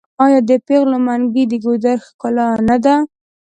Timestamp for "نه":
2.69-2.77